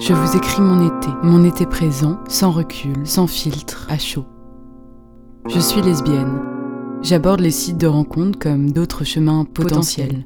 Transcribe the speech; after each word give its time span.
Je 0.00 0.14
vous 0.14 0.34
écris 0.34 0.62
mon 0.62 0.86
été, 0.86 1.08
mon 1.22 1.44
été 1.44 1.66
présent, 1.66 2.18
sans 2.26 2.50
recul, 2.50 3.06
sans 3.06 3.26
filtre, 3.26 3.86
à 3.90 3.98
chaud. 3.98 4.24
Je 5.46 5.60
suis 5.60 5.82
lesbienne. 5.82 6.40
J'aborde 7.02 7.40
les 7.40 7.50
sites 7.50 7.76
de 7.76 7.86
rencontres 7.86 8.38
comme 8.38 8.72
d'autres 8.72 9.04
chemins 9.04 9.44
potentiels. 9.44 10.24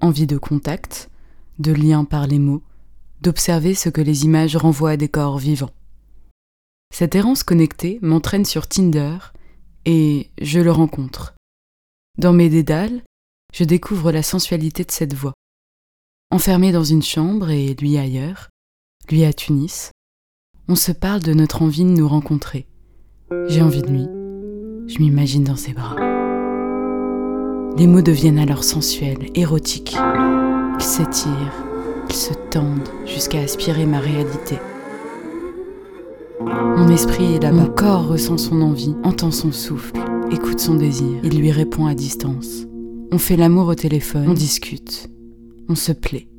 Envie 0.00 0.26
de 0.26 0.36
contact, 0.38 1.08
de 1.60 1.70
lien 1.70 2.04
par 2.04 2.26
les 2.26 2.40
mots, 2.40 2.64
d'observer 3.20 3.74
ce 3.74 3.90
que 3.90 4.00
les 4.00 4.24
images 4.24 4.56
renvoient 4.56 4.90
à 4.90 4.96
des 4.96 5.08
corps 5.08 5.38
vivants. 5.38 5.74
Cette 6.92 7.14
errance 7.14 7.44
connectée 7.44 8.00
m'entraîne 8.02 8.44
sur 8.44 8.66
Tinder 8.66 9.18
et 9.84 10.30
je 10.42 10.58
le 10.58 10.72
rencontre. 10.72 11.36
Dans 12.18 12.32
mes 12.32 12.48
dédales, 12.48 13.04
je 13.54 13.62
découvre 13.62 14.10
la 14.10 14.24
sensualité 14.24 14.82
de 14.82 14.90
cette 14.90 15.14
voix. 15.14 15.34
Enfermé 16.32 16.72
dans 16.72 16.84
une 16.84 17.02
chambre 17.02 17.50
et 17.50 17.74
lui 17.74 17.96
ailleurs, 17.96 18.49
lui 19.10 19.24
à 19.24 19.32
Tunis, 19.32 19.90
on 20.68 20.76
se 20.76 20.92
parle 20.92 21.20
de 21.20 21.32
notre 21.32 21.62
envie 21.62 21.84
de 21.84 21.90
nous 21.90 22.06
rencontrer. 22.06 22.66
J'ai 23.48 23.62
envie 23.62 23.82
de 23.82 23.88
lui. 23.88 24.06
Je 24.86 24.98
m'imagine 25.00 25.44
dans 25.44 25.56
ses 25.56 25.72
bras. 25.72 25.96
Les 27.76 27.86
mots 27.86 28.02
deviennent 28.02 28.38
alors 28.38 28.62
sensuels, 28.62 29.30
érotiques. 29.34 29.96
Ils 30.78 30.84
s'étirent, 30.84 31.64
ils 32.08 32.14
se 32.14 32.34
tendent 32.50 32.88
jusqu'à 33.06 33.40
aspirer 33.40 33.86
ma 33.86 33.98
réalité. 33.98 34.58
Mon 36.40 36.88
esprit 36.88 37.34
est 37.34 37.42
là-bas. 37.42 37.56
Mon 37.56 37.70
corps 37.70 38.08
ressent 38.08 38.38
son 38.38 38.62
envie, 38.62 38.94
entend 39.02 39.30
son 39.30 39.52
souffle, 39.52 39.98
écoute 40.30 40.60
son 40.60 40.74
désir. 40.74 41.20
Il 41.24 41.38
lui 41.38 41.50
répond 41.50 41.86
à 41.86 41.94
distance. 41.94 42.66
On 43.12 43.18
fait 43.18 43.36
l'amour 43.36 43.68
au 43.68 43.74
téléphone, 43.74 44.28
on 44.28 44.34
discute, 44.34 45.08
on 45.68 45.74
se 45.74 45.92
plaît. 45.92 46.29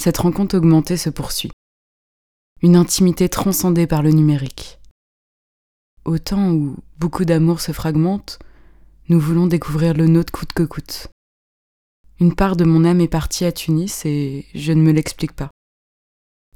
Cette 0.00 0.16
rencontre 0.16 0.56
augmentée 0.56 0.96
se 0.96 1.10
poursuit. 1.10 1.52
Une 2.62 2.74
intimité 2.74 3.28
transcendée 3.28 3.86
par 3.86 4.02
le 4.02 4.12
numérique. 4.12 4.78
Au 6.06 6.16
temps 6.16 6.52
où 6.52 6.76
beaucoup 6.96 7.26
d'amour 7.26 7.60
se 7.60 7.72
fragmente, 7.72 8.38
nous 9.10 9.20
voulons 9.20 9.46
découvrir 9.46 9.92
le 9.92 10.06
nôtre 10.06 10.32
coûte 10.32 10.54
que 10.54 10.62
coûte. 10.62 11.08
Une 12.18 12.34
part 12.34 12.56
de 12.56 12.64
mon 12.64 12.86
âme 12.86 13.02
est 13.02 13.08
partie 13.08 13.44
à 13.44 13.52
Tunis 13.52 14.06
et 14.06 14.46
je 14.54 14.72
ne 14.72 14.80
me 14.80 14.92
l'explique 14.92 15.34
pas. 15.34 15.50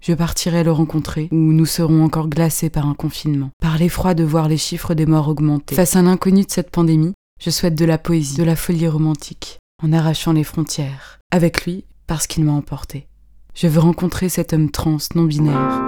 Je 0.00 0.14
partirai 0.14 0.64
le 0.64 0.72
rencontrer, 0.72 1.28
où 1.30 1.36
nous 1.36 1.66
serons 1.66 2.02
encore 2.02 2.28
glacés 2.28 2.70
par 2.70 2.88
un 2.88 2.94
confinement, 2.94 3.50
par 3.60 3.76
l'effroi 3.76 4.14
de 4.14 4.24
voir 4.24 4.48
les 4.48 4.56
chiffres 4.56 4.94
des 4.94 5.04
morts 5.04 5.28
augmenter. 5.28 5.74
Face 5.74 5.96
à 5.96 6.02
l'inconnu 6.02 6.46
de 6.46 6.50
cette 6.50 6.70
pandémie, 6.70 7.12
je 7.42 7.50
souhaite 7.50 7.74
de 7.74 7.84
la 7.84 7.98
poésie, 7.98 8.38
de 8.38 8.42
la 8.42 8.56
folie 8.56 8.88
romantique, 8.88 9.58
en 9.82 9.92
arrachant 9.92 10.32
les 10.32 10.44
frontières, 10.44 11.18
avec 11.30 11.66
lui 11.66 11.84
parce 12.06 12.26
qu'il 12.26 12.44
m'a 12.46 12.52
emporté. 12.52 13.06
Je 13.54 13.68
veux 13.68 13.78
rencontrer 13.78 14.28
cet 14.28 14.52
homme 14.52 14.68
trans 14.68 14.96
non 15.14 15.22
binaire. 15.22 15.80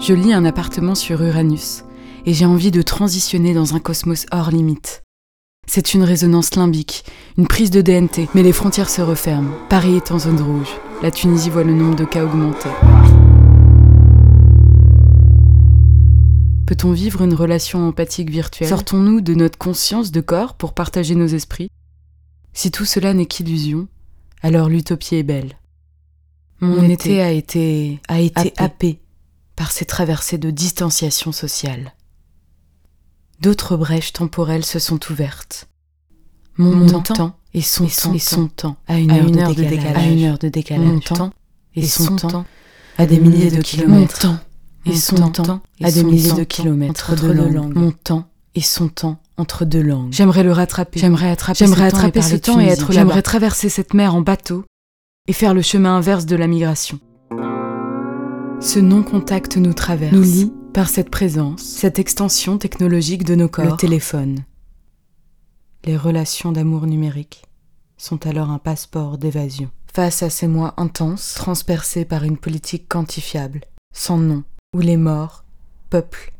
Je 0.00 0.12
lis 0.12 0.32
un 0.32 0.44
appartement 0.44 0.96
sur 0.96 1.22
Uranus 1.22 1.84
et 2.24 2.34
j'ai 2.34 2.44
envie 2.44 2.72
de 2.72 2.82
transitionner 2.82 3.54
dans 3.54 3.76
un 3.76 3.78
cosmos 3.78 4.26
hors 4.32 4.50
limite. 4.50 5.04
C'est 5.68 5.94
une 5.94 6.02
résonance 6.02 6.56
limbique, 6.56 7.04
une 7.38 7.46
prise 7.46 7.70
de 7.70 7.80
DNT, 7.80 8.28
mais 8.34 8.42
les 8.42 8.52
frontières 8.52 8.90
se 8.90 9.02
referment. 9.02 9.52
Paris 9.68 9.94
est 9.94 10.10
en 10.10 10.18
zone 10.18 10.40
rouge. 10.40 10.70
La 11.00 11.12
Tunisie 11.12 11.48
voit 11.48 11.62
le 11.62 11.74
nombre 11.74 11.94
de 11.94 12.04
cas 12.04 12.24
augmenter. 12.24 12.70
Peut-on 16.66 16.90
vivre 16.90 17.22
une 17.22 17.34
relation 17.34 17.86
empathique 17.86 18.30
virtuelle? 18.30 18.68
Sortons-nous 18.68 19.20
de 19.20 19.34
notre 19.34 19.58
conscience 19.58 20.10
de 20.10 20.20
corps 20.20 20.54
pour 20.54 20.74
partager 20.74 21.14
nos 21.14 21.28
esprits? 21.28 21.70
Si 22.52 22.72
tout 22.72 22.84
cela 22.84 23.14
n'est 23.14 23.26
qu'illusion, 23.26 23.86
alors 24.42 24.68
l'utopie 24.68 25.14
est 25.14 25.22
belle. 25.22 25.56
Mon, 26.60 26.88
été, 26.88 27.22
a 27.22 27.30
été, 27.30 28.00
a 28.08 28.20
été 28.20 28.52
happé 28.56 29.00
par 29.56 29.72
ces 29.72 29.84
traversées 29.84 30.38
de 30.38 30.50
distanciation 30.50 31.32
sociale. 31.32 31.94
D'autres 33.40 33.76
brèches 33.76 34.12
temporelles 34.12 34.64
se 34.64 34.78
sont 34.78 34.98
ouvertes. 35.10 35.68
Mon, 36.56 37.02
temps, 37.02 37.38
et 37.52 37.60
son, 37.60 37.84
et 37.84 37.90
son, 37.90 38.08
temps, 38.08 38.14
et 38.14 38.18
son 38.18 38.48
temps 38.48 38.76
à 38.88 38.98
une, 38.98 39.10
heure, 39.10 39.54
de 39.54 39.62
décalage, 39.62 39.96
à 39.96 40.06
une 40.06 40.24
heure 40.24 40.38
de 40.38 40.48
décalage. 40.48 40.86
Mon 40.86 41.00
temps 41.00 41.32
et 41.74 41.86
son 41.86 42.16
temps 42.16 42.46
à 42.96 43.04
des 43.04 43.20
milliers 43.20 43.50
de 43.50 43.60
kilomètres. 43.60 44.26
Mon 44.26 44.36
temps 44.36 44.40
et 44.86 44.96
son 44.96 45.30
temps 45.30 45.60
à 45.82 45.90
des 45.90 46.04
milliers 46.04 46.32
de 46.32 46.44
kilomètres 46.44 47.10
entre 47.10 47.34
deux 47.34 47.50
langues. 47.50 47.74
Mon 47.74 47.92
temps 47.92 48.30
et 48.54 48.62
son 48.62 48.88
temps 48.88 49.20
entre 49.36 49.66
deux 49.66 49.82
langues. 49.82 50.12
J'aimerais 50.12 50.44
le 50.44 50.52
rattraper. 50.52 50.98
J'aimerais 50.98 51.28
attraper, 51.28 51.58
J'aimerais 51.58 51.84
attraper 51.84 52.22
ce 52.22 52.36
temps 52.36 52.58
et 52.58 52.66
être 52.66 52.90
J'aimerais 52.92 53.20
traverser 53.20 53.68
cette 53.68 53.92
mer 53.92 54.14
en 54.14 54.22
bateau 54.22 54.64
et 55.28 55.32
faire 55.32 55.54
le 55.54 55.62
chemin 55.62 55.96
inverse 55.96 56.26
de 56.26 56.36
la 56.36 56.46
migration. 56.46 57.00
Ce 58.60 58.78
non-contact 58.78 59.56
nous 59.56 59.74
traverse, 59.74 60.12
nous 60.12 60.22
lie 60.22 60.52
par 60.72 60.88
cette 60.88 61.10
présence, 61.10 61.62
cette 61.62 61.98
extension 61.98 62.58
technologique 62.58 63.24
de 63.24 63.34
nos 63.34 63.48
corps, 63.48 63.64
le 63.64 63.76
téléphone. 63.76 64.44
Les 65.84 65.96
relations 65.96 66.52
d'amour 66.52 66.86
numérique 66.86 67.44
sont 67.96 68.26
alors 68.26 68.50
un 68.50 68.58
passeport 68.58 69.18
d'évasion. 69.18 69.70
Face 69.92 70.22
à 70.22 70.30
ces 70.30 70.48
mois 70.48 70.74
intenses, 70.76 71.34
transpercés 71.34 72.04
par 72.04 72.24
une 72.24 72.36
politique 72.36 72.88
quantifiable, 72.88 73.62
sans 73.94 74.18
nom, 74.18 74.44
où 74.74 74.80
les 74.80 74.98
morts 74.98 75.44
peuplent 75.88 76.32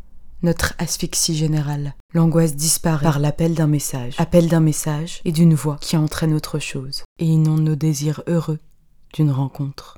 notre 0.43 0.75
asphyxie 0.79 1.35
générale. 1.35 1.95
L'angoisse 2.13 2.55
disparaît 2.55 3.05
par 3.05 3.19
l'appel 3.19 3.55
d'un 3.55 3.67
message, 3.67 4.15
appel 4.19 4.49
d'un 4.49 4.61
message 4.61 5.21
et 5.25 5.33
d'une 5.33 5.55
voix 5.55 5.79
qui 5.81 5.97
entraîne 5.97 6.35
autre 6.35 6.59
chose 6.59 7.05
et 7.19 7.25
inonde 7.25 7.63
nos 7.63 7.75
désirs 7.75 8.23
heureux 8.27 8.59
d'une 9.16 9.31
rencontre. 9.31 9.94